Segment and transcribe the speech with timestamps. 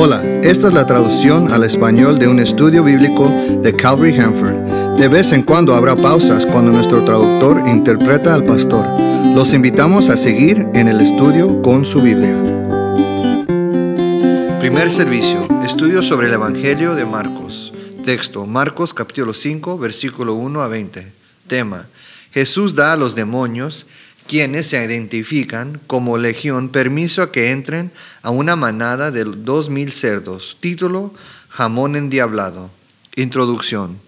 [0.00, 3.28] Hola, esta es la traducción al español de un estudio bíblico
[3.60, 4.96] de Calvary Hanford.
[4.96, 8.86] De vez en cuando habrá pausas cuando nuestro traductor interpreta al pastor.
[9.34, 12.36] Los invitamos a seguir en el estudio con su Biblia.
[14.60, 17.72] Primer servicio, estudio sobre el Evangelio de Marcos.
[18.04, 21.10] Texto, Marcos capítulo 5, versículo 1 a 20.
[21.48, 21.88] Tema,
[22.30, 23.88] Jesús da a los demonios
[24.28, 27.90] quienes se identifican como legión permiso a que entren
[28.22, 30.56] a una manada de dos mil cerdos.
[30.60, 31.12] Título,
[31.48, 32.70] Jamón endiablado.
[33.16, 33.98] Introducción.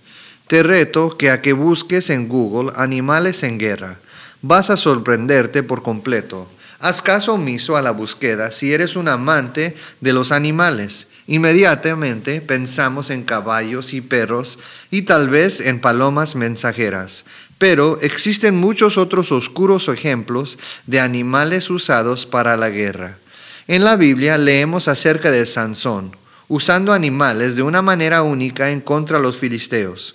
[0.47, 3.99] Te reto que a que busques en Google animales en guerra.
[4.43, 6.49] Vas a sorprenderte por completo.
[6.79, 11.09] Haz caso omiso a la búsqueda si eres un amante de los animales.
[11.27, 14.59] Inmediatamente pensamos en caballos y perros
[14.91, 17.25] y tal vez en palomas mensajeras.
[17.61, 23.19] Pero existen muchos otros oscuros ejemplos de animales usados para la guerra.
[23.69, 26.17] En la Biblia leemos acerca de Sansón,
[26.49, 30.15] usando animales de una manera única en contra de los filisteos.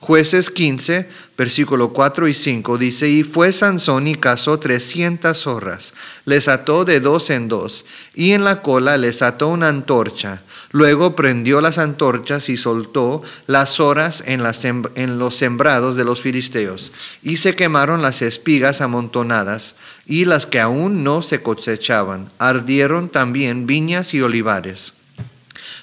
[0.00, 5.92] Jueces 15, versículo 4 y 5 dice, y fue Sansón y cazó trescientas zorras,
[6.24, 10.40] les ató de dos en dos, y en la cola les ató una antorcha,
[10.72, 14.42] Luego prendió las antorchas y soltó las horas en,
[15.18, 16.92] los sembrados de los filisteos,
[17.22, 19.74] y se quemaron las espigas amontonadas,
[20.06, 22.30] y las que aún no se cosechaban.
[22.38, 24.94] Ardieron también viñas y olivares.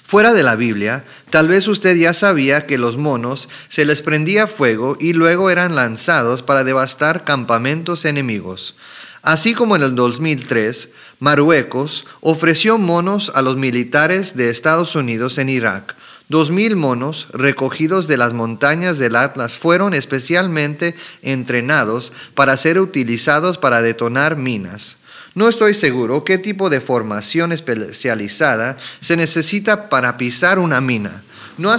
[0.04, 4.48] Fuera de la Biblia, tal vez usted ya sabía que los monos se les prendía
[4.48, 8.74] fuego y luego eran lanzados para devastar campamentos enemigos.
[9.22, 15.50] Así como en el 2003, Marruecos ofreció monos a los militares de Estados Unidos en
[15.50, 15.94] Irak.
[16.30, 23.58] Dos mil monos recogidos de las montañas del Atlas fueron especialmente entrenados para ser utilizados
[23.58, 24.96] para detonar minas.
[25.34, 31.22] No estoy seguro qué tipo de formación especializada se necesita para pisar una mina
[31.58, 31.74] no,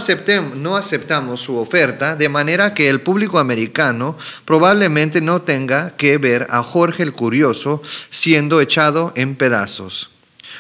[0.55, 6.47] no aceptamos su oferta, de manera que el público americano probablemente no tenga que ver
[6.49, 10.11] a Jorge el Curioso siendo echado en pedazos.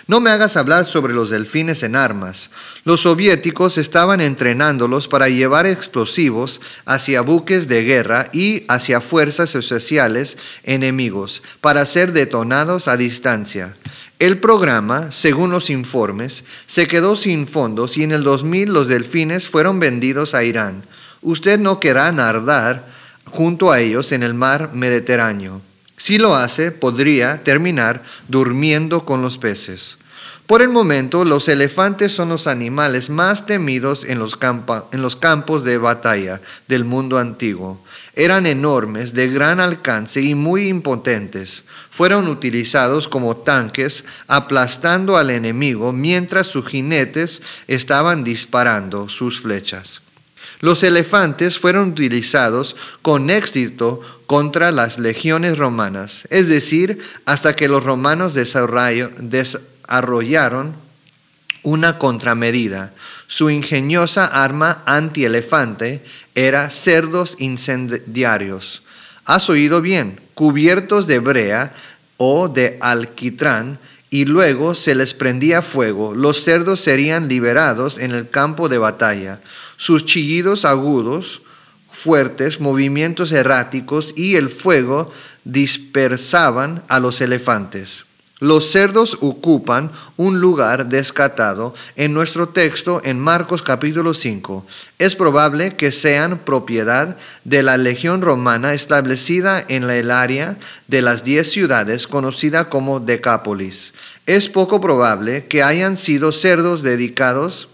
[0.07, 2.49] No me hagas hablar sobre los delfines en armas.
[2.83, 10.37] Los soviéticos estaban entrenándolos para llevar explosivos hacia buques de guerra y hacia fuerzas especiales
[10.63, 13.75] enemigos, para ser detonados a distancia.
[14.21, 19.49] El programa, según los informes, se quedó sin fondos y en el 2000 los delfines
[19.49, 20.83] fueron vendidos a Irán.
[21.23, 22.85] Usted no querrá nadar
[23.25, 25.59] junto a ellos en el mar Mediterráneo.
[25.97, 29.97] Si lo hace, podría terminar durmiendo con los peces.
[30.45, 34.37] Por el momento, los elefantes son los animales más temidos en los,
[34.91, 37.81] en los, campos de batalla del mundo antiguo.
[38.15, 41.63] Eran enormes, de gran alcance y muy impotentes.
[41.89, 50.01] Fueron utilizados como tanques, aplastando al enemigo mientras sus jinetes estaban disparando sus flechas.
[50.59, 57.83] Los elefantes fueron utilizados con éxito contra las legiones romanas, es decir, hasta que los
[57.83, 59.15] romanos desarrollaron
[59.87, 60.73] arrollaron
[61.63, 62.93] una contramedida.
[63.31, 66.03] Su ingeniosa arma antielefante
[66.35, 68.81] era cerdos incendiarios.
[69.23, 71.71] Has oído bien, cubiertos de brea
[72.17, 76.13] o de alquitrán, y luego se les prendía fuego.
[76.13, 79.39] Los cerdos serían liberados en el campo de batalla.
[79.77, 81.41] Sus chillidos agudos,
[81.89, 85.09] fuertes, movimientos erráticos y el fuego
[85.45, 88.03] dispersaban a los elefantes.
[88.41, 94.65] Los cerdos ocupan un lugar descatado en nuestro texto en Marcos capítulo 5.
[94.97, 100.57] Es probable que sean propiedad de la legión romana establecida en el área
[100.87, 103.93] de las diez ciudades conocida como Decápolis.
[104.25, 107.69] Es poco probable que hayan sido cerdos dedicados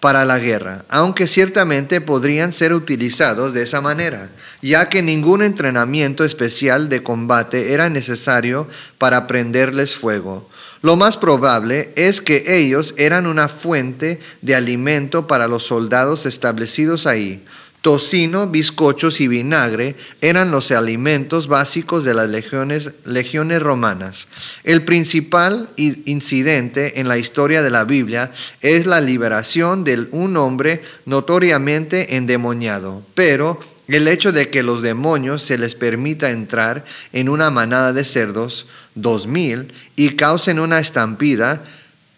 [0.00, 4.30] para la guerra, aunque ciertamente podrían ser utilizados de esa manera,
[4.62, 8.66] ya que ningún entrenamiento especial de combate era necesario
[8.98, 10.48] para prenderles fuego.
[10.82, 17.06] Lo más probable es que ellos eran una fuente de alimento para los soldados establecidos
[17.06, 17.44] ahí,
[17.82, 24.28] Tocino, bizcochos y vinagre eran los alimentos básicos de las legiones, romanas.
[24.64, 30.82] El principal incidente en la historia de la Biblia es la liberación de un hombre
[31.06, 37.50] notoriamente endemoniado, pero el hecho de que los demonios se les permita entrar en una
[37.50, 41.62] manada de cerdos, dos mil, y causen una estampida,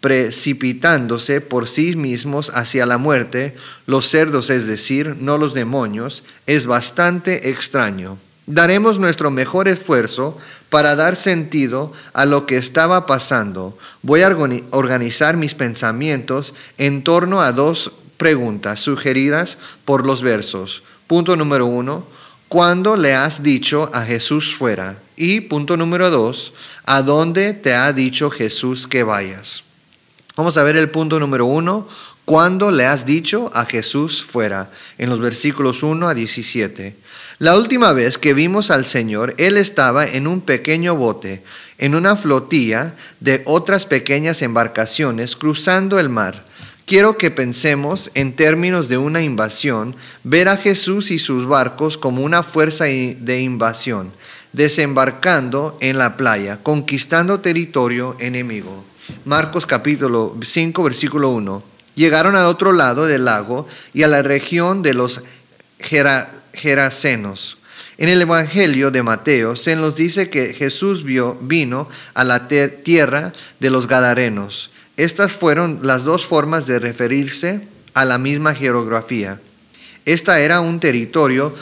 [0.03, 3.55] precipitándose por sí mismos hacia la muerte,
[3.85, 8.17] los cerdos, es decir, no los demonios, es bastante extraño.
[8.45, 10.37] Daremos nuestro mejor esfuerzo
[10.69, 13.77] para dar sentido a lo que estaba pasando.
[14.01, 14.37] Voy a
[14.71, 20.83] organizar mis pensamientos en torno a dos preguntas sugeridas por los versos.
[21.07, 22.05] Punto número uno,
[22.49, 24.97] ¿cuándo le has dicho a Jesús fuera?
[25.15, 26.51] Y punto número dos,
[26.83, 29.63] ¿a dónde te ha dicho Jesús que vayas?
[30.35, 31.87] Vamos a ver el punto número uno,
[32.25, 34.71] ¿cuándo le has dicho a Jesús fuera?
[34.97, 36.95] En los versículos 1 a 17.
[37.37, 41.43] La última vez que vimos al Señor, Él estaba en un pequeño bote,
[41.77, 46.45] en una flotilla de otras pequeñas embarcaciones cruzando el mar.
[46.87, 52.23] Quiero que pensemos en términos de una invasión, ver a Jesús y sus barcos como
[52.23, 54.11] una fuerza de invasión,
[54.51, 58.83] desembarcando en la playa, conquistando territorio enemigo.
[59.25, 61.63] Marcos capítulo 5, versículo 1.
[61.95, 65.21] Llegaron al otro lado del lago y a la región de los
[65.79, 67.57] Gerasenos.
[67.97, 73.33] En el Evangelio de Mateo se nos dice que Jesús vio, vino a la tierra
[73.59, 74.71] de los Gadarenos.
[74.97, 79.39] Estas fueron las dos formas de referirse a la misma geografía.
[80.05, 81.53] Esta era un territorio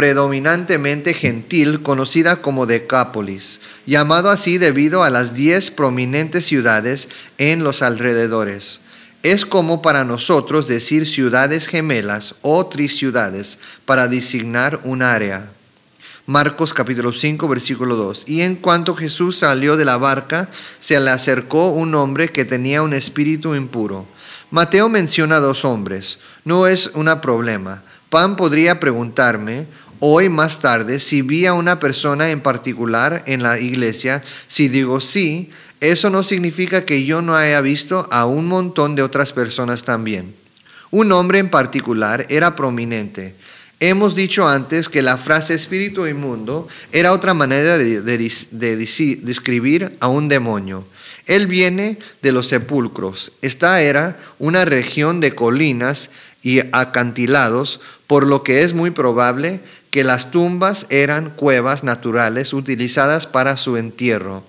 [0.00, 7.82] predominantemente gentil conocida como Decápolis, llamado así debido a las diez prominentes ciudades en los
[7.82, 8.80] alrededores.
[9.22, 15.50] Es como para nosotros decir ciudades gemelas o triciudades para designar un área.
[16.24, 18.24] Marcos capítulo 5 versículo 2.
[18.26, 20.48] Y en cuanto Jesús salió de la barca,
[20.80, 24.06] se le acercó un hombre que tenía un espíritu impuro.
[24.50, 26.20] Mateo menciona dos hombres.
[26.46, 27.82] No es un problema.
[28.08, 29.66] Pan podría preguntarme
[30.00, 34.22] hoy más tarde si vi a una persona en particular en la iglesia.
[34.48, 35.50] Si digo sí,
[35.80, 40.34] eso no significa que yo no haya visto a un montón de otras personas también.
[40.90, 43.34] Un hombre en particular era prominente.
[43.82, 48.02] Hemos dicho antes que la frase espíritu inmundo era otra manera de,
[49.22, 50.84] describir a un demonio.
[51.26, 53.32] Él viene de los sepulcros.
[53.40, 56.10] Esta era una región de colinas
[56.42, 63.26] y acantilados, por lo que es muy probable que las tumbas eran cuevas naturales utilizadas
[63.26, 64.44] para su entierro.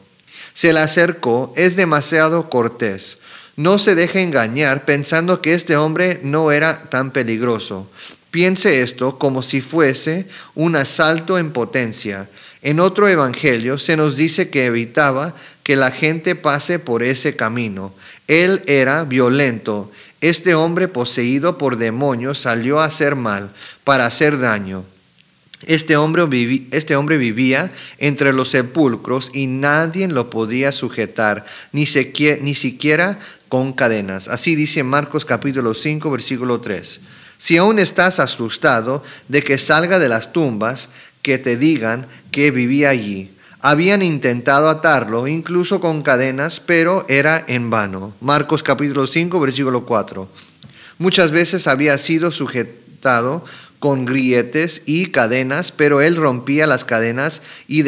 [0.54, 3.18] Se le acercó, es demasiado cortés.
[3.56, 7.90] No se deje engañar pensando que este hombre no era tan peligroso.
[8.32, 12.30] Piense esto como si fuese un asalto en potencia.
[12.62, 15.34] En otro evangelio se nos dice que evitaba
[15.64, 17.94] que la gente pase por ese camino.
[18.28, 19.92] Él era violento.
[20.22, 23.52] Este hombre poseído por demonios salió a hacer mal,
[23.84, 24.86] para hacer daño.
[25.68, 26.24] Este hombre,
[26.72, 31.86] este hombre, vivía entre los sepulcros y nadie lo podía sujetar, ni,
[32.42, 33.20] ni siquiera
[33.50, 34.28] con cadenas.
[34.28, 37.02] Así dice Marcos capítulo 5, versículo 3.
[37.38, 40.90] Si aún estás asustado de que salga de las tumbas,
[41.22, 43.32] que te digan que vivía allí.
[43.60, 48.14] Habían intentado atarlo, incluso con cadenas, pero era en vano.
[48.20, 50.28] Marcos capítulo 5, versículo 4.
[50.98, 53.46] Muchas veces había sido sujetado
[53.82, 57.82] con grilletes y cadenas, pero él rompía las cadenas y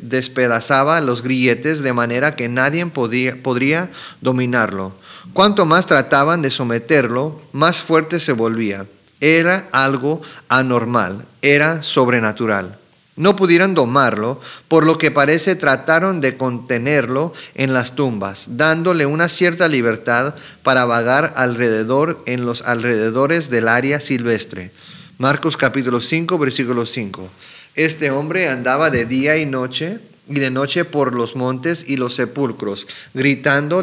[0.00, 3.90] despedazaba los grilletes de manera que nadie podría
[4.22, 4.94] dominarlo.
[5.34, 8.86] Cuanto más trataban de someterlo, más fuerte se volvía.
[9.20, 12.79] Era algo anormal, era sobrenatural.
[13.16, 19.28] No pudieron domarlo, por lo que parece trataron de contenerlo en las tumbas, dándole una
[19.28, 24.70] cierta libertad para vagar alrededor en los alrededores del área silvestre.
[25.18, 27.28] Marcos capítulo 5, versículo 5.
[27.74, 29.98] Este hombre andaba de día y noche
[30.28, 33.82] y de noche por los montes y los sepulcros, gritando,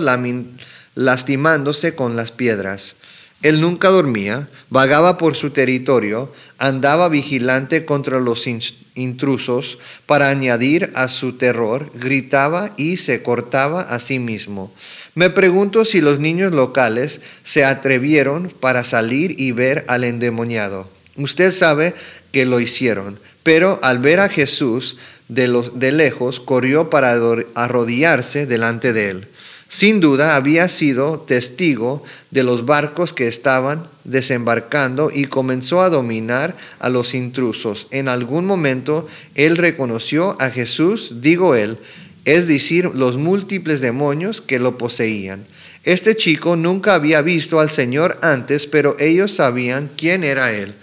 [0.95, 2.95] lastimándose con las piedras.
[3.43, 8.47] Él nunca dormía, vagaba por su territorio, andaba vigilante contra los
[8.95, 14.73] intrusos, para añadir a su terror, gritaba y se cortaba a sí mismo.
[15.15, 20.89] Me pregunto si los niños locales se atrevieron para salir y ver al endemoniado.
[21.15, 21.93] Usted sabe
[22.31, 24.97] que lo hicieron, pero al ver a Jesús
[25.27, 27.19] de, los, de lejos, corrió para
[27.55, 29.27] arrodillarse delante de él.
[29.69, 36.55] Sin duda había sido testigo de los barcos que estaban desembarcando y comenzó a dominar
[36.79, 37.87] a los intrusos.
[37.91, 41.77] En algún momento él reconoció a Jesús, digo él,
[42.23, 45.45] es decir, los múltiples demonios que lo poseían.
[45.83, 50.75] Este chico nunca había visto al Señor antes, pero ellos sabían quién era él.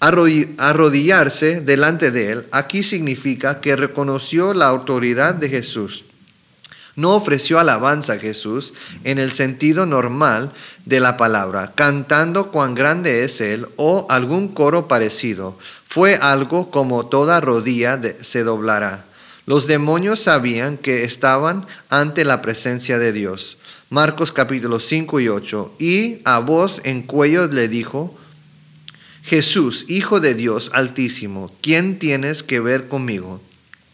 [0.00, 6.04] Arrodillarse delante de él aquí significa que reconoció la autoridad de Jesús
[6.98, 8.74] no ofreció alabanza a Jesús
[9.04, 10.50] en el sentido normal
[10.84, 15.56] de la palabra, cantando cuán grande es Él o algún coro parecido.
[15.86, 19.04] Fue algo como toda rodilla se doblará.
[19.46, 23.58] Los demonios sabían que estaban ante la presencia de Dios.
[23.90, 25.74] Marcos capítulo 5 y 8.
[25.78, 28.12] Y a voz en cuello le dijo,
[29.22, 33.40] Jesús, Hijo de Dios Altísimo, ¿quién tienes que ver conmigo?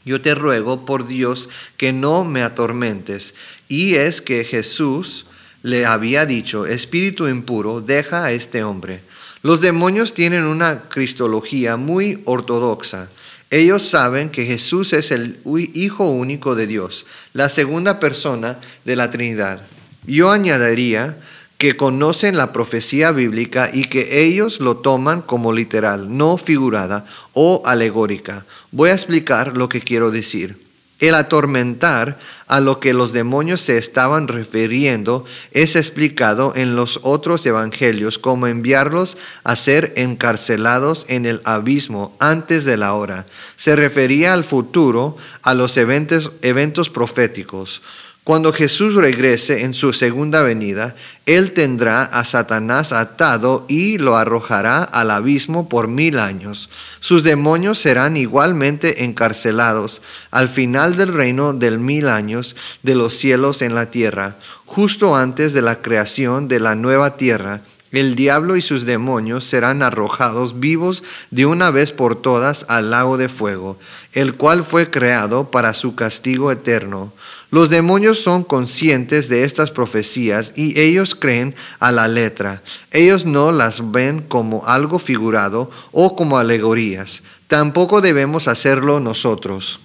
[0.05, 3.35] Yo te ruego por Dios que no me atormentes.
[3.69, 5.27] Y es que Jesús
[5.63, 9.01] le había dicho, Espíritu impuro, deja a este hombre.
[9.43, 13.09] Los demonios tienen una cristología muy ortodoxa.
[13.51, 15.39] Ellos saben que Jesús es el
[15.75, 19.61] Hijo único de Dios, la segunda persona de la Trinidad.
[20.07, 21.17] Yo añadiría
[21.65, 27.63] que conocen la profecía bíblica y que ellos lo toman como literal, no figurada o
[27.65, 28.45] alegórica.
[28.71, 30.59] Voy a explicar lo que quiero decir.
[31.01, 32.19] El atormentar
[32.49, 38.47] a lo que los demonios se estaban refiriendo es explicado en los otros evangelios como
[38.47, 43.25] enviarlos a ser encarcelados en el abismo antes de la hora.
[43.57, 47.81] Se refería al futuro, a los eventos, eventos proféticos.
[48.25, 50.95] Cuando Jesús regrese en su segunda venida,
[51.27, 56.71] Él tendrá a Satanás atado y lo arrojará al abismo por mil años.
[57.01, 60.01] Sus demonios serán igualmente encarcelados
[60.31, 65.53] al final del reino del mil años de los cielos en la tierra, justo antes
[65.53, 67.61] de la creación de la nueva tierra.
[67.93, 73.19] El diablo y sus demonios serán arrojados vivos de una vez por todas al lago
[73.19, 73.79] de fuego,
[74.15, 77.13] el cual fue creado para su castigo eterno.
[77.55, 82.63] Los demonios son conscientes de estas profecías y ellos creen a la letra.
[82.91, 87.23] Ellos no las ven como algo figurado o como alegorías.
[87.47, 89.79] Tampoco debemos hacerlo nosotros.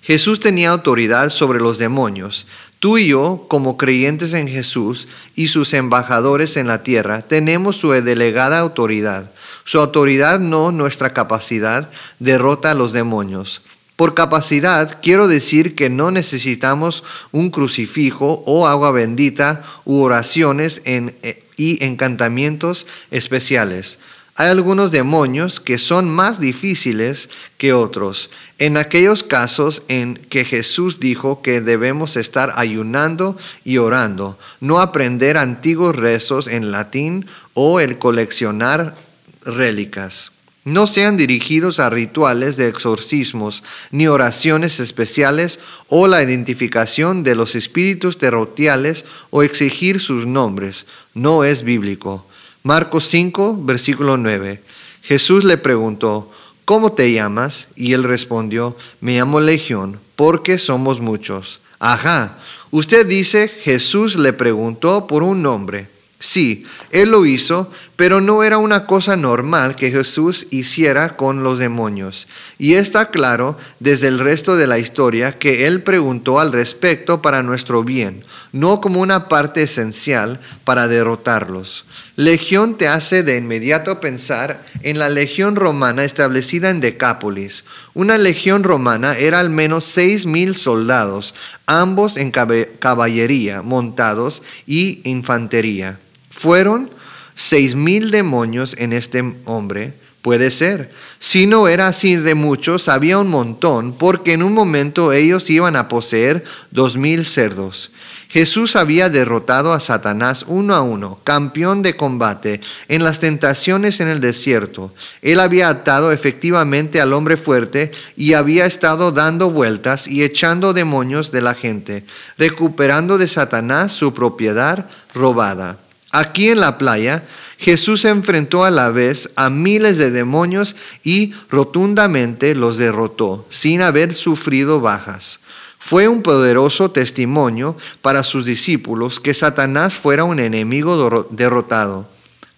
[0.00, 2.46] Jesús tenía autoridad sobre los demonios.
[2.78, 7.90] Tú y yo, como creyentes en Jesús y sus embajadores en la tierra, tenemos su
[7.90, 9.30] delegada autoridad.
[9.64, 13.60] Su autoridad, no nuestra capacidad, derrota a los demonios.
[13.96, 21.44] Por capacidad quiero decir que no necesitamos un crucifijo o agua bendita u oraciones eh,
[21.56, 23.98] y encantamientos especiales.
[24.36, 28.30] Hay algunos demonios que son más difíciles que otros.
[28.58, 35.36] En aquellos casos en que Jesús dijo que debemos estar ayunando y orando, no aprender
[35.36, 38.96] antiguos rezos en latín o el coleccionar
[39.44, 40.33] rélicas.
[40.64, 47.54] No sean dirigidos a rituales de exorcismos, ni oraciones especiales o la identificación de los
[47.54, 50.86] espíritus terrotiales o exigir sus nombres.
[51.12, 52.26] No es bíblico.
[52.62, 54.62] Marcos 5, versículo 9.
[55.02, 56.30] Jesús le preguntó,
[56.64, 57.68] ¿cómo te llamas?
[57.76, 61.60] Y él respondió, me llamo Legión, porque somos muchos.
[61.78, 62.38] Ajá,
[62.70, 65.93] usted dice, Jesús le preguntó por un nombre.
[66.24, 71.58] Sí, él lo hizo, pero no era una cosa normal que Jesús hiciera con los
[71.58, 72.26] demonios.
[72.56, 77.42] Y está claro desde el resto de la historia que él preguntó al respecto para
[77.42, 81.84] nuestro bien, no como una parte esencial para derrotarlos.
[82.16, 87.66] Legión te hace de inmediato pensar en la legión romana establecida en Decápolis.
[87.92, 91.34] Una legión romana era al menos seis mil soldados,
[91.66, 95.98] ambos en caballería, montados y infantería.
[96.36, 96.90] ¿Fueron
[97.34, 99.94] seis mil demonios en este hombre?
[100.22, 100.90] Puede ser.
[101.18, 105.76] Si no era así de muchos, había un montón, porque en un momento ellos iban
[105.76, 107.90] a poseer dos mil cerdos.
[108.34, 114.08] Jesús había derrotado a Satanás uno a uno, campeón de combate, en las tentaciones en
[114.08, 114.92] el desierto.
[115.22, 121.30] Él había atado efectivamente al hombre fuerte y había estado dando vueltas y echando demonios
[121.30, 122.02] de la gente,
[122.36, 125.83] recuperando de Satanás su propiedad robada.
[126.14, 127.24] Aquí en la playa,
[127.58, 134.14] Jesús enfrentó a la vez a miles de demonios y rotundamente los derrotó, sin haber
[134.14, 135.40] sufrido bajas.
[135.80, 142.08] Fue un poderoso testimonio para sus discípulos que Satanás fuera un enemigo derrotado.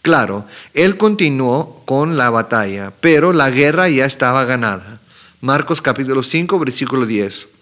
[0.03, 0.45] Claro,
[0.75, 5.01] él continuó con la batalla, pero la guerra ya estaba ganada.
[5.41, 7.56] Marcos capítulo 5, versículo 10.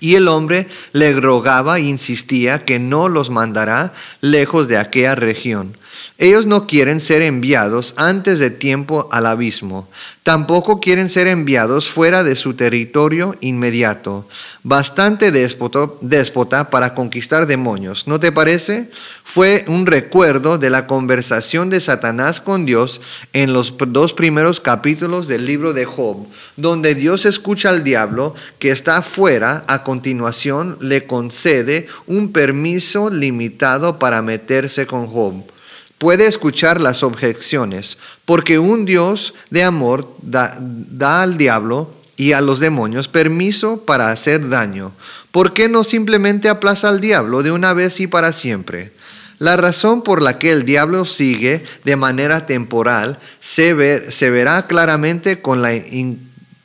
[0.00, 5.76] Y el hombre le rogaba e insistía que no los mandará lejos de aquella región.
[6.18, 9.88] Ellos no quieren ser enviados antes de tiempo al abismo.
[10.22, 14.26] Tampoco quieren ser enviados fuera de su territorio inmediato.
[14.62, 18.88] Bastante déspota, para conquistar demonios, ¿no te parece?
[19.22, 23.02] Fue un recuerdo de la conversación de Satanás con Dios
[23.34, 28.70] en los dos primeros capítulos del libro de Job, donde Dios escucha al diablo que
[28.70, 35.53] está fuera, a continuación le concede un permiso limitado para meterse con Job.
[35.98, 42.60] Puede escuchar las objeciones, porque un Dios de amor da, al diablo y a los
[42.60, 44.92] demonios permiso para hacer daño.
[45.32, 48.92] ¿Por qué no simplemente aplaza al diablo de una vez y para siempre?
[49.38, 55.60] La razón por la que el diablo sigue de manera temporal se, verá claramente con
[55.60, 55.74] la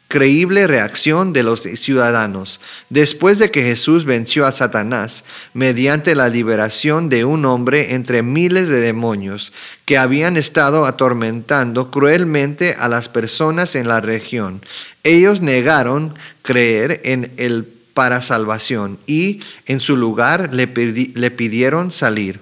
[0.09, 5.23] increíble reacción de los ciudadanos después de que Jesús venció a Satanás
[5.53, 9.53] mediante la liberación de un hombre entre miles de demonios
[9.85, 14.63] que habían estado atormentando cruelmente a las personas en la región.
[15.03, 20.65] Ellos negaron creer en el para salvación y en su lugar le,
[21.13, 22.39] le pidieron salir.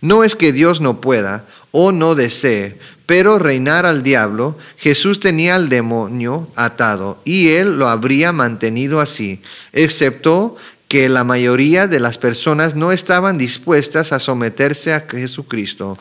[0.00, 5.56] No es que Dios no pueda o no desee, pero reinar al diablo, Jesús tenía
[5.56, 9.40] al demonio atado y él lo habría mantenido así,
[9.72, 10.56] excepto
[10.88, 15.98] que la mayoría de las personas no estaban dispuestas a someterse a Jesucristo.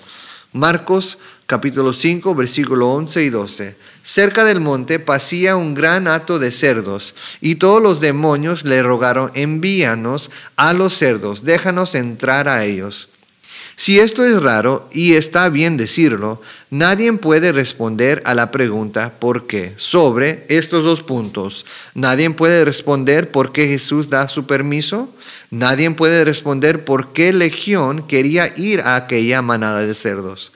[0.54, 3.76] Marcos capítulo 5, versículo 11 y 12.
[4.02, 9.32] Cerca del monte pasía un gran hato de cerdos, y todos los demonios le rogaron,
[9.34, 13.10] envíanos a los cerdos, déjanos entrar a ellos.
[13.76, 19.48] Si esto es raro, y está bien decirlo, nadie puede responder a la pregunta ¿por
[19.48, 19.74] qué?
[19.78, 21.66] sobre estos dos puntos.
[21.96, 25.10] Nadie puede responder por qué Jesús da su permiso.
[25.50, 30.52] Nadie puede responder por qué Legión quería ir a aquella manada de cerdos.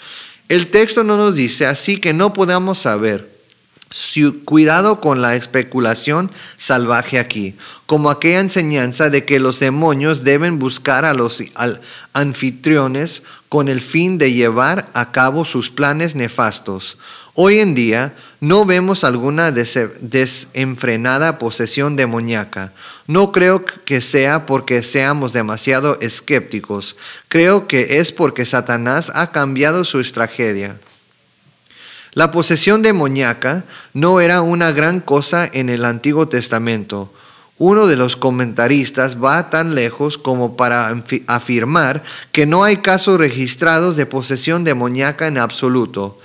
[0.49, 3.36] El texto no nos dice, así que no podemos saber.
[4.43, 11.05] Cuidado con la especulación salvaje aquí, como aquella enseñanza de que los demonios deben buscar
[11.05, 11.41] a los
[12.13, 16.97] anfitriones con el fin de llevar a cabo sus planes nefastos.
[17.33, 22.73] Hoy en día no vemos alguna desenfrenada posesión demoníaca.
[23.05, 26.95] No creo que sea porque seamos demasiado escépticos.
[27.29, 30.77] Creo que es porque Satanás ha cambiado su estrategia.
[32.13, 37.13] La posesión demoníaca no era una gran cosa en el Antiguo Testamento.
[37.59, 40.95] Uno de los comentaristas va tan lejos como para
[41.25, 46.19] afirmar que no hay casos registrados de posesión demoníaca en absoluto.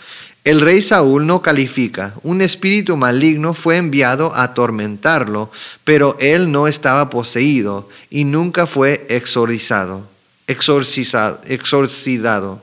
[0.44, 2.14] El rey Saúl no califica.
[2.22, 5.50] Un espíritu maligno fue enviado a atormentarlo,
[5.85, 10.09] pero él no estaba poseído y nunca fue exorcizado.
[10.48, 12.61] exorcizado, exorcidado.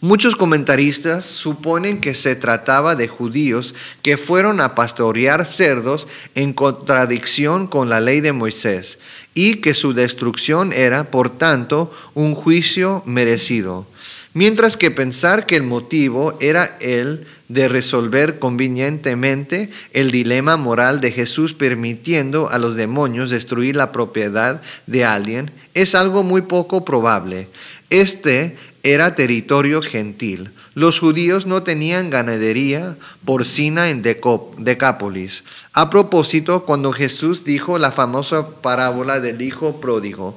[0.00, 7.66] Muchos comentaristas suponen que se trataba de judíos que fueron a pastorear cerdos en contradicción
[7.66, 8.98] con la ley de Moisés
[9.32, 13.86] y que su destrucción era, por tanto, un juicio merecido.
[14.36, 21.12] Mientras que pensar que el motivo era el de resolver convenientemente el dilema moral de
[21.12, 27.46] Jesús permitiendo a los demonios destruir la propiedad de alguien es algo muy poco probable.
[27.90, 30.50] Este era territorio gentil.
[30.74, 35.44] Los judíos no tenían ganadería porcina en Decápolis.
[35.72, 40.36] A propósito, cuando Jesús dijo la famosa parábola del hijo pródigo,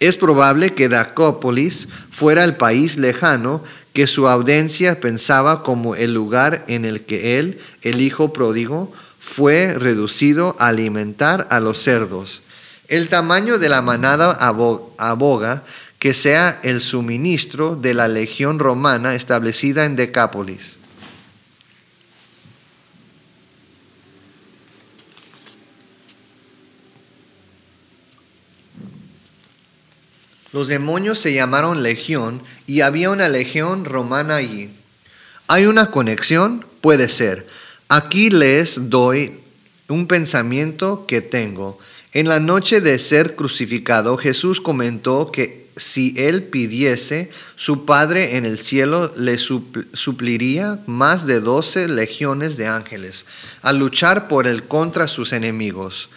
[0.00, 6.64] es probable que Decápolis fuera el país lejano que su audiencia pensaba como el lugar
[6.68, 12.42] en el que él, el hijo pródigo, fue reducido a alimentar a los cerdos.
[12.86, 14.30] El tamaño de la manada
[14.98, 15.64] aboga
[15.98, 20.76] que sea el suministro de la legión romana establecida en Decápolis.
[30.52, 34.70] Los demonios se llamaron legión y había una legión romana allí.
[35.46, 36.64] ¿Hay una conexión?
[36.80, 37.46] Puede ser.
[37.88, 39.40] Aquí les doy
[39.88, 41.78] un pensamiento que tengo.
[42.12, 48.44] En la noche de ser crucificado, Jesús comentó que si él pidiese, su Padre en
[48.44, 53.26] el cielo le supliría más de doce legiones de ángeles
[53.62, 56.08] al luchar por él contra sus enemigos.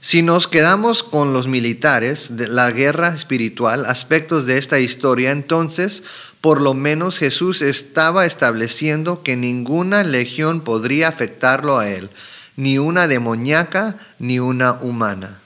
[0.00, 6.02] Si nos quedamos con los militares de la guerra espiritual, aspectos de esta historia, entonces
[6.40, 12.10] por lo menos Jesús estaba estableciendo que ninguna legión podría afectarlo a él,
[12.56, 15.40] ni una demoníaca ni una humana.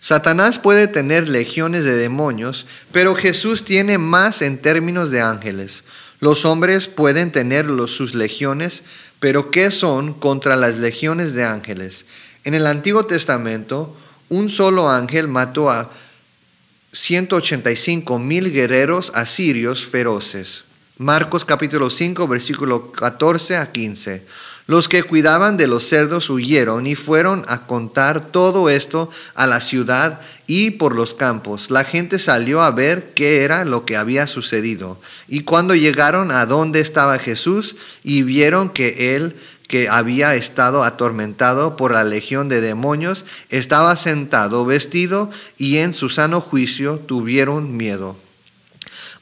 [0.00, 5.84] Satanás puede tener legiones de demonios, pero Jesús tiene más en términos de ángeles.
[6.20, 8.82] Los hombres pueden tener sus legiones,
[9.20, 12.06] pero ¿qué son contra las legiones de ángeles?
[12.46, 13.96] En el Antiguo Testamento,
[14.28, 15.90] un solo ángel mató a
[16.92, 20.62] 185 mil guerreros asirios feroces.
[20.96, 24.22] Marcos capítulo 5, versículo 14 a 15.
[24.68, 29.60] Los que cuidaban de los cerdos huyeron y fueron a contar todo esto a la
[29.60, 31.70] ciudad y por los campos.
[31.70, 35.00] La gente salió a ver qué era lo que había sucedido.
[35.26, 39.36] Y cuando llegaron a donde estaba Jesús y vieron que él
[39.68, 46.08] que había estado atormentado por la legión de demonios, estaba sentado, vestido, y en su
[46.08, 48.16] sano juicio tuvieron miedo.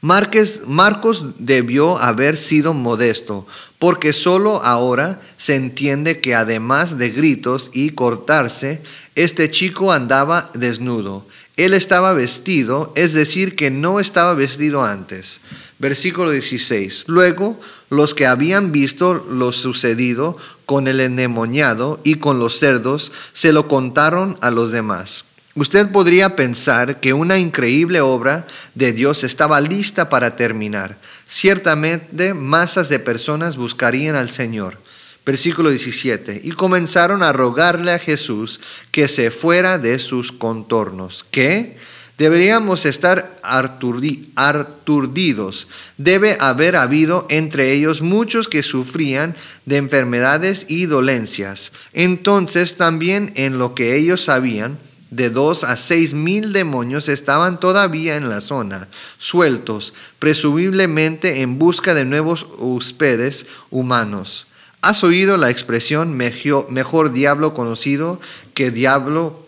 [0.01, 3.47] Marcos debió haber sido modesto,
[3.79, 8.83] porque solo ahora se entiende que además de gritos y cortarse,
[9.15, 11.25] este chico andaba desnudo.
[11.57, 15.39] Él estaba vestido, es decir, que no estaba vestido antes.
[15.77, 17.05] Versículo 16.
[17.07, 17.59] Luego
[17.89, 23.67] los que habían visto lo sucedido con el endemoniado y con los cerdos, se lo
[23.67, 25.25] contaron a los demás.
[25.53, 30.97] Usted podría pensar que una increíble obra de Dios estaba lista para terminar.
[31.27, 34.77] Ciertamente masas de personas buscarían al Señor.
[35.25, 36.41] Versículo 17.
[36.43, 38.59] Y comenzaron a rogarle a Jesús
[38.91, 41.25] que se fuera de sus contornos.
[41.31, 41.77] ¿Qué?
[42.17, 45.67] Deberíamos estar aturdidos.
[45.97, 51.73] Debe haber habido entre ellos muchos que sufrían de enfermedades y dolencias.
[51.91, 54.77] Entonces también en lo que ellos sabían,
[55.11, 61.93] de dos a seis mil demonios estaban todavía en la zona, sueltos, presumiblemente en busca
[61.93, 64.47] de nuevos huspedes humanos.
[64.81, 68.19] ¿Has oído la expresión mejor diablo conocido
[68.53, 69.45] que diablo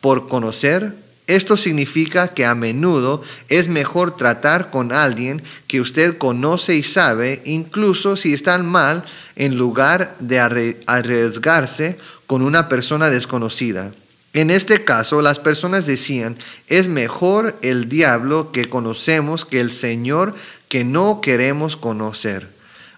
[0.00, 1.03] por conocer?
[1.26, 7.40] Esto significa que a menudo es mejor tratar con alguien que usted conoce y sabe,
[7.46, 10.38] incluso si están mal, en lugar de
[10.86, 13.92] arriesgarse con una persona desconocida.
[14.34, 20.34] En este caso, las personas decían, es mejor el diablo que conocemos que el Señor
[20.68, 22.48] que no queremos conocer.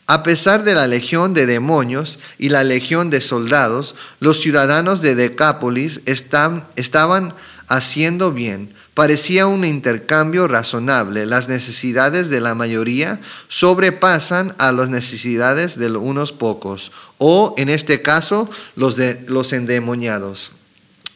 [0.09, 5.15] A pesar de la legión de demonios y la legión de soldados, los ciudadanos de
[5.15, 7.35] Decápolis estaban
[7.69, 8.73] haciendo bien.
[8.95, 11.27] Parecía un intercambio razonable.
[11.27, 18.03] Las necesidades de la mayoría sobrepasan a las necesidades de unos pocos, o en este
[18.03, 20.53] caso, los, de, los endemoniados.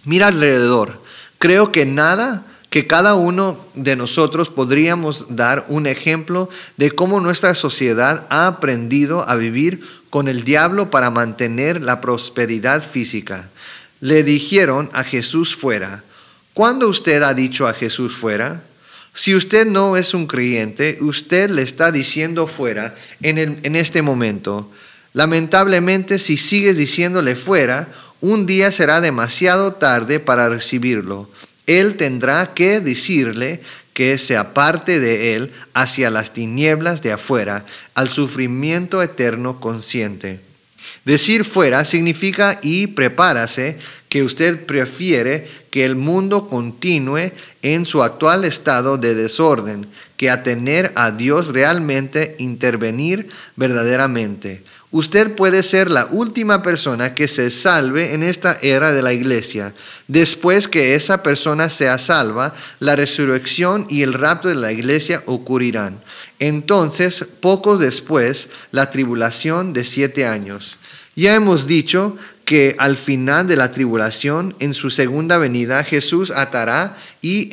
[0.05, 1.01] Mira alrededor.
[1.39, 7.57] Creo que nada que cada uno de nosotros podríamos dar un ejemplo de cómo nuestra
[7.57, 13.51] sociedad ha aprendido a vivir con el diablo para mantener la prosperidad física.
[14.01, 16.05] Le dijeron a Jesús fuera,
[16.61, 18.61] ¿Cuándo usted ha dicho a Jesús fuera?
[19.15, 24.71] Si usted no es un creyente, usted le está diciendo fuera en, en este momento.
[25.15, 27.89] Lamentablemente, si sigues diciéndole fuera,
[28.21, 31.31] un día será demasiado tarde para recibirlo.
[31.67, 33.63] Él tendrá que decirle
[33.95, 40.50] que se aparte de él hacia las tinieblas de afuera, al sufrimiento eterno consciente.
[41.05, 47.33] Decir fuera significa y prepárase que usted prefiere que el mundo continúe
[47.63, 49.87] en su actual estado de desorden
[50.17, 54.63] que a tener a Dios realmente intervenir verdaderamente.
[54.93, 59.73] Usted puede ser la última persona que se salve en esta era de la iglesia.
[60.09, 66.01] Después que esa persona sea salva, la resurrección y el rapto de la iglesia ocurrirán.
[66.41, 70.77] Entonces, poco después, la tribulación de siete años.
[71.17, 76.97] Ya hemos dicho que al final de la tribulación, en su segunda venida, Jesús atará
[77.21, 77.49] y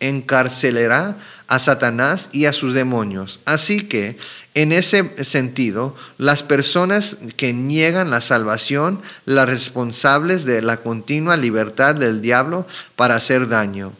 [0.00, 1.16] encarcelará
[1.48, 3.40] a Satanás y a sus demonios.
[3.44, 4.18] Así que,
[4.54, 11.94] en ese sentido, las personas que niegan la salvación, las responsables de la continua libertad
[11.94, 13.92] del diablo para hacer daño.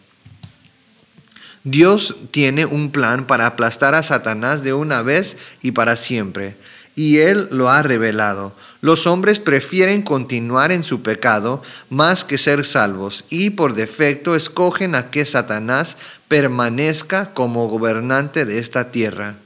[1.64, 6.56] Dios tiene un plan para aplastar a Satanás de una vez y para siempre.
[6.96, 8.52] Y Él lo ha revelado.
[8.80, 14.94] Los hombres prefieren continuar en su pecado más que ser salvos y por defecto escogen
[14.94, 19.36] a que Satanás permanezca como gobernante de esta tierra.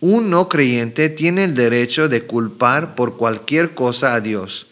[0.00, 4.66] Un no creyente tiene el derecho de culpar por cualquier cosa a Dios.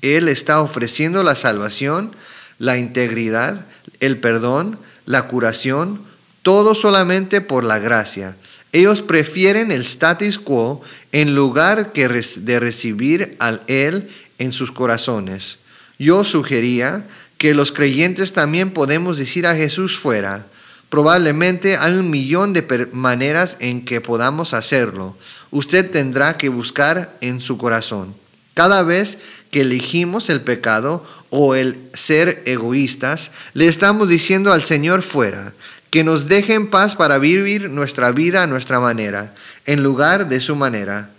[0.00, 2.12] Él está ofreciendo la salvación,
[2.58, 3.66] la integridad,
[3.98, 6.00] el perdón, la curación,
[6.42, 8.36] todo solamente por la gracia.
[8.72, 15.58] Ellos prefieren el status quo en lugar de recibir al Él en sus corazones.
[15.98, 17.04] Yo sugería
[17.38, 20.46] que los creyentes también podemos decir a Jesús fuera.
[20.90, 25.16] Probablemente hay un millón de maneras en que podamos hacerlo.
[25.50, 28.14] Usted tendrá que buscar en su corazón.
[28.54, 29.18] Cada vez
[29.50, 35.52] que elegimos el pecado o el ser egoístas, le estamos diciendo al Señor fuera,
[35.90, 39.34] que nos deje en paz para vivir nuestra vida a nuestra manera,
[39.66, 41.10] en lugar de su manera.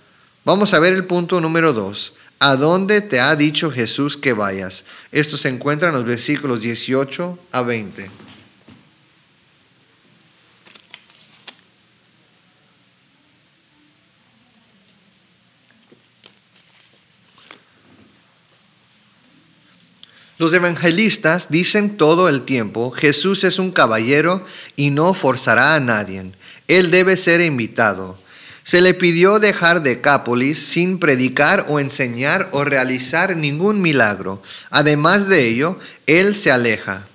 [0.45, 2.13] Vamos a ver el punto número dos.
[2.39, 4.85] ¿A dónde te ha dicho Jesús que vayas?
[5.11, 8.28] Esto se encuentra en los versículos 18 a 20.
[20.39, 24.41] Los evangelistas dicen todo el tiempo, Jesús es un caballero
[24.77, 26.31] y no forzará a nadie.
[26.69, 28.17] Él debe ser invitado.
[28.63, 34.41] Se le pidió dejar Decápolis sin predicar o enseñar o realizar ningún milagro.
[34.69, 37.05] Además de ello, él se aleja.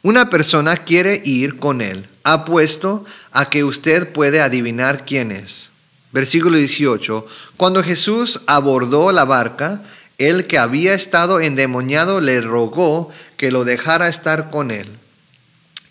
[0.00, 2.06] Una persona quiere ir con él.
[2.22, 5.68] Apuesto a que usted puede adivinar quién es.
[6.10, 7.26] Versículo 18.
[7.58, 9.82] Cuando Jesús abordó la barca,
[10.18, 14.88] el que había estado endemoniado le rogó que lo dejara estar con él.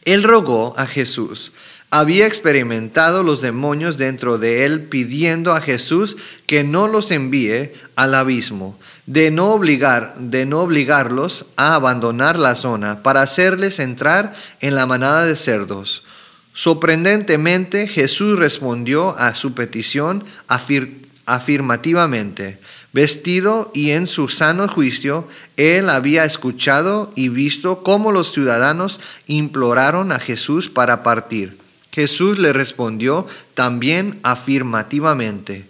[0.04, 1.52] Él rogó a Jesús.
[1.92, 8.16] Había experimentado los demonios dentro de él pidiendo a Jesús que no los envíe al
[8.16, 14.76] abismo, de no obligar, de no obligarlos a abandonar la zona para hacerles entrar en
[14.76, 16.04] la manada de cerdos.
[16.54, 20.24] Sorprendentemente, Jesús respondió a su petición
[21.26, 22.60] afirmativamente.
[22.96, 25.28] Vestido y en su sano juicio,
[25.58, 31.58] él había escuchado y visto cómo los ciudadanos imploraron a Jesús para partir.
[31.92, 35.66] Jesús le respondió también afirmativamente.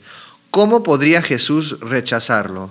[0.52, 2.70] ¿Cómo podría Jesús rechazarlo?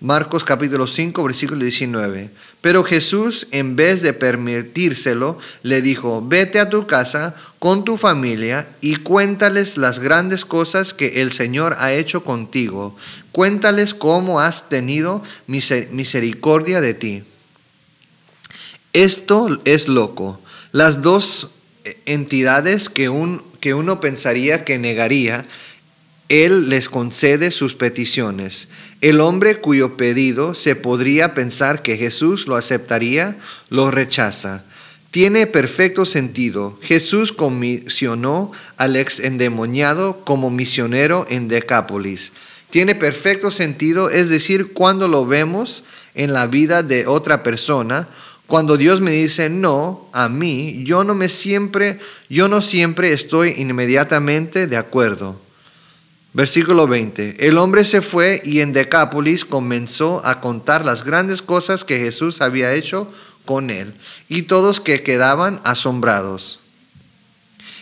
[0.00, 2.28] Marcos capítulo 5, versículo 19.
[2.60, 8.68] Pero Jesús, en vez de permitírselo, le dijo, vete a tu casa con tu familia
[8.82, 12.94] y cuéntales las grandes cosas que el Señor ha hecho contigo.
[13.32, 17.22] Cuéntales cómo has tenido misericordia de ti.
[18.92, 20.40] Esto es loco.
[20.72, 21.50] Las dos
[22.04, 25.46] entidades que, un, que uno pensaría que negaría,
[26.28, 28.68] Él les concede sus peticiones.
[29.00, 33.36] El hombre cuyo pedido se podría pensar que Jesús lo aceptaría,
[33.68, 34.64] lo rechaza.
[35.10, 36.78] Tiene perfecto sentido.
[36.82, 42.32] Jesús comisionó al ex endemoniado como misionero en Decápolis.
[42.70, 48.08] Tiene perfecto sentido, es decir, cuando lo vemos en la vida de otra persona,
[48.46, 53.54] cuando Dios me dice no a mí, yo no me siempre, yo no siempre estoy
[53.58, 55.45] inmediatamente de acuerdo.
[56.36, 57.46] Versículo 20.
[57.46, 62.42] El hombre se fue y en Decápolis comenzó a contar las grandes cosas que Jesús
[62.42, 63.10] había hecho
[63.46, 63.94] con él,
[64.28, 66.60] y todos que quedaban asombrados.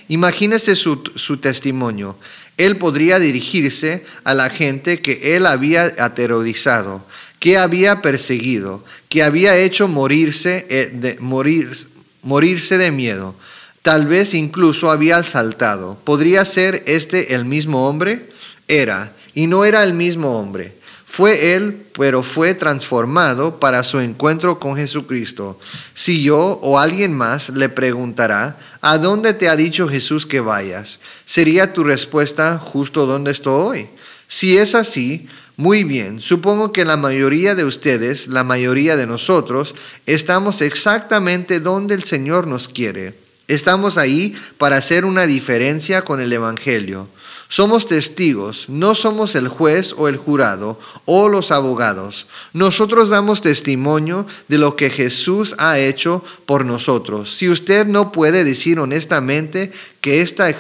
[0.06, 0.98] Imagínese su,
[1.42, 2.16] testimonio.
[2.56, 7.04] Él podría dirigirse a la gente que él había aterrorizado,
[7.40, 11.88] que había perseguido, que había hecho morirse eh, de, morir,
[12.22, 13.34] morirse de miedo.
[13.82, 15.98] Tal vez incluso había asaltado.
[16.04, 18.32] ¿Podría ser este el mismo hombre?
[18.68, 20.76] Era, y no era el mismo hombre.
[21.06, 25.60] Fue él, pero fue transformado para su encuentro con Jesucristo.
[25.94, 30.98] Si yo o alguien más le preguntara, ¿a dónde te ha dicho Jesús que vayas?
[31.24, 33.86] ¿Sería tu respuesta justo donde estoy?
[34.26, 39.76] Si es así, muy bien, supongo que la mayoría de ustedes, la mayoría de nosotros,
[40.06, 43.14] estamos exactamente donde el Señor nos quiere.
[43.46, 47.08] Estamos ahí para hacer una diferencia con el Evangelio.
[47.48, 52.26] Somos testigos, no somos el juez o el jurado o los abogados.
[52.52, 57.36] Nosotros damos testimonio de lo que Jesús ha hecho por nosotros.
[57.36, 60.52] Si usted no puede decir honestamente que está,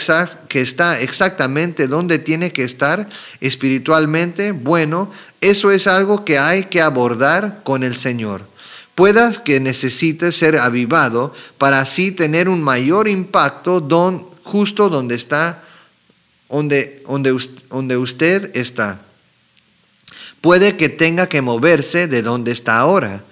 [0.48, 3.08] que está exactamente donde tiene que estar
[3.40, 8.42] espiritualmente, bueno, eso es algo que hay que abordar con el Señor.
[8.94, 15.63] Pueda que necesite ser avivado para así tener un mayor impacto don, justo donde está
[16.48, 17.36] donde, donde,
[17.68, 19.00] donde usted está.
[20.40, 23.24] Puede que tenga que moverse de donde está ahora.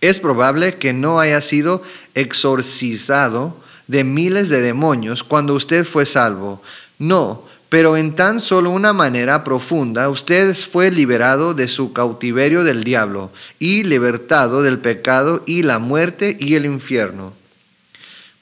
[0.00, 1.82] Es probable que no haya sido
[2.14, 6.62] exorcizado de miles de demonios cuando usted fue salvo.
[6.98, 12.84] No, pero en tan solo una manera profunda usted fue liberado de su cautiverio del
[12.84, 17.32] diablo y libertado del pecado y la muerte y el infierno.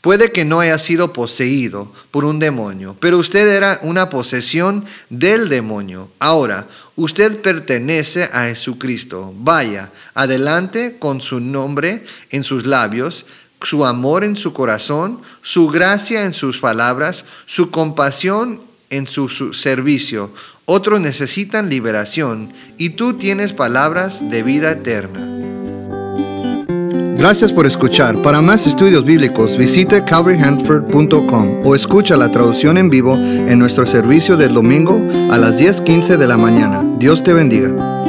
[0.02, 5.48] Puede que no haya sido poseído por un demonio, pero usted era una posesión del
[5.48, 6.10] demonio.
[6.18, 9.32] Ahora, usted pertenece a Jesucristo.
[9.38, 13.26] Vaya, adelante con su nombre en sus labios,
[13.62, 18.60] su amor en su corazón, su gracia en sus palabras, su compasión
[18.90, 20.32] en su, servicio,
[20.64, 25.61] otros necesitan liberación y tú tienes palabras de vida eterna.
[27.22, 28.20] Gracias por escuchar.
[28.20, 34.36] Para más estudios bíblicos visite calvaryhanford.com o escucha la traducción en vivo en nuestro servicio
[34.36, 36.84] del domingo a las 10:15 de la mañana.
[36.98, 38.01] Dios te bendiga.